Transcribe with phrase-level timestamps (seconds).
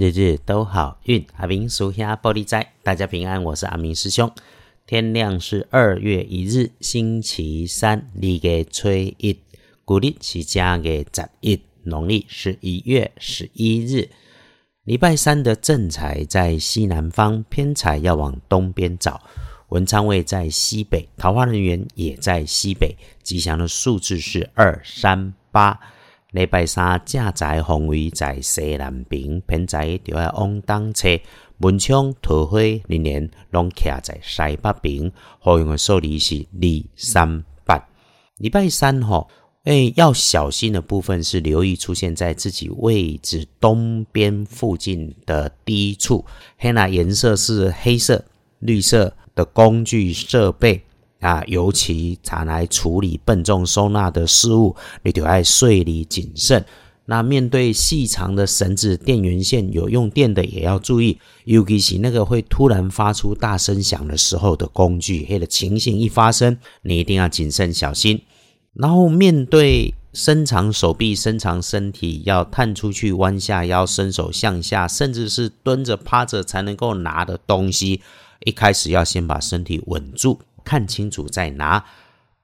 [0.00, 4.30] 日日都好运，阿明属下玻璃仔，大家平安，我是阿明师兄。
[4.86, 9.40] 天亮是二月一日，星期三，立月初一，
[9.84, 14.08] 古历是正月十一，农历是一月十一日。
[14.84, 19.20] 礼拜三的正财在西南方，偏财要往东边找。
[19.70, 22.96] 文昌位在西北，桃花人员也在西北。
[23.24, 25.80] 吉祥的数字是二三八。
[26.32, 31.08] 礼拜三正在方位在西南边，偏在就要往东侧。
[31.60, 35.10] 文昌、桃花人员拢徛在西北边。
[35.38, 37.82] 好用的数字是二三八。
[38.36, 39.26] 礼拜三吼，
[39.64, 46.26] 诶，要小心的部分是留意出现在自己位置东边附近的低处。
[46.58, 48.22] 黑那颜色是黑色、
[48.58, 50.84] 绿色的工具设备。
[51.20, 56.64] 啊，尤其常来处理笨重收纳的事物，你就要碎理谨慎。
[57.06, 61.18] 那面对细长的绳子、电源线、有用电的，也要注意。
[61.44, 68.20] 尤其是那个会突然发出大声响的时候的工具，黑的情形一发生，你一定要谨慎小心。
[68.74, 78.02] 然后面对伸长手臂、伸长身体，要探出去、弯下腰、伸手向下，甚至是蹲着、趴着才能够拿的东西，
[78.44, 80.40] 一开始要先把身体稳住。
[80.68, 81.82] 看清楚再拿，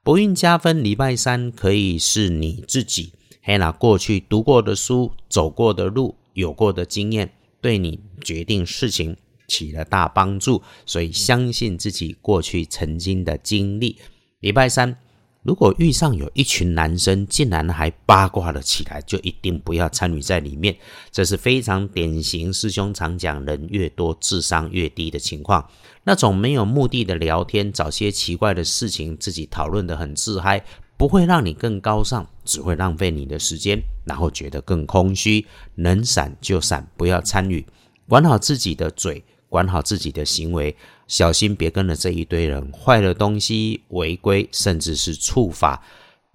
[0.03, 0.83] 不运加分。
[0.83, 9.15] 礼拜三可以是你自己，还拿过去读过的书、走过的路、有过的经验，对你决定事情
[9.47, 10.63] 起了大帮助。
[10.87, 13.99] 所以相信自己过去曾经的经历。
[14.41, 14.97] 礼拜三。
[15.45, 20.75] 如果遇上有一群男生竟然还八卦了起来，就一定不要参与在里面。
[21.13, 25.69] 这是非常典型，师兄常讲，人越多智商越低的情况。
[26.03, 30.65] 那种没有目的的聊天，找些奇怪的事情自己讨论的很自嗨，
[30.97, 35.45] 不会让你更高尚，只会浪费你的时间，然后觉得更空虚。
[35.75, 37.67] 能闪就闪，不要参与，
[38.09, 39.23] 管好自己的嘴。
[39.55, 45.81] 管好自己的行为，小心别跟了这一堆人坏了东西，违规甚至是触法。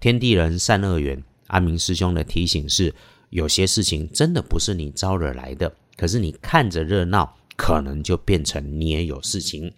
[0.00, 2.94] 天地人善恶缘，阿明师兄的提醒是：
[3.28, 9.70] 有些事情真的不是你招惹来的，可是你看着热闹，可能就变成你也有事情。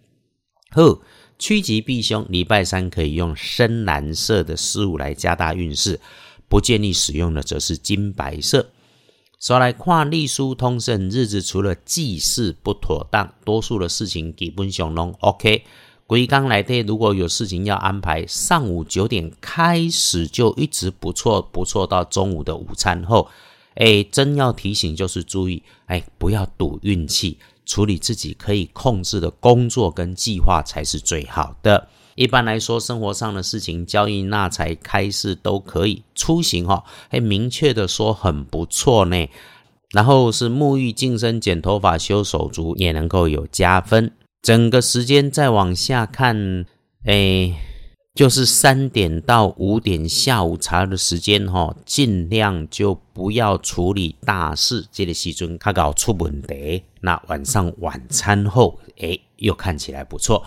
[0.71, 1.03] 呵，
[1.37, 5.99] 趋吉避凶，礼拜三可以用深蓝色的事物来加大运势，
[6.49, 8.71] 不建议使用的则是金白色。
[9.43, 15.65] 说来看历书通胜，日子除了祭祀不妥当，多数的事情基本上拢 OK。
[16.07, 23.29] 归刚来的，如果有事情要安排，上午九点开始就一直不错不错，到中午的午餐后，
[23.75, 31.89] 哎，真要提醒就是注意，哎，不要赌运气，处理自己可以控制的工作跟计划才是最好的。
[32.15, 36.03] 一般来说，生活上的事情、交易、纳财、开市都可以。
[36.15, 39.29] 出行哈，哎明确的说很不错呢。
[39.93, 44.13] 然后是沐浴、净身、剪头发、修手足，也能够有加分。
[44.41, 46.65] 整个时间再往下看，
[47.05, 47.55] 哎，
[48.15, 54.87] 就是三点到五点下午茶的时间哈，尽量就不要处理大事。
[54.91, 60.43] 这个时阵他搞出问题，那晚上晚餐后，哎，又看起来不错。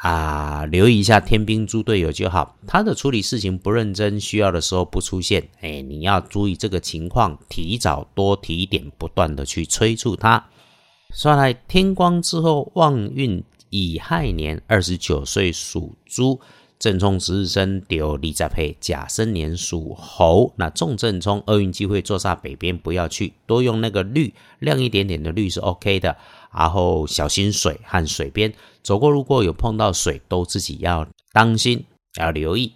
[0.00, 2.56] 啊，留意一下天兵猪队友就好。
[2.66, 5.46] 他的处理事情不认真，需要的时候不出现。
[5.60, 10.42] 哎，你要注意这个情况，提早多提点，不断的去催促他。
[11.12, 16.40] 算来天光之后，旺运乙亥年，二十九岁属猪，
[16.80, 20.52] 正冲值日生丢李在配甲申年属猴。
[20.56, 26.16] 那重正冲厄运机会坐煞北边，不要去，多用那个绿亮一点点的绿是 OK 的。
[26.52, 28.52] 然后小心水和水边
[28.82, 31.84] 走过，路过有碰到水，都自己要当心，
[32.18, 32.72] 要留意。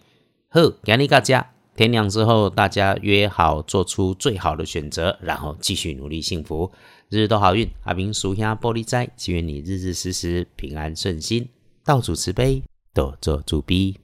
[0.50, 1.50] 呵，感谢大家。
[1.74, 6.70] 天亮之后，大家约好做出最好的选择，然后继续努力幸福，
[7.08, 7.68] 日日都好运。
[7.82, 11.48] 阿明属下玻璃斋，祈愿你日日时时平安顺心，
[11.84, 12.62] 道主慈悲，
[12.94, 14.03] 多做主笔。